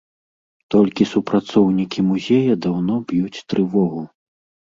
Толькі 0.75 1.03
супрацоўнікі 1.09 1.99
музея 2.09 2.53
даўно 2.67 2.95
б'юць 3.11 3.43
трывогу. 3.53 4.01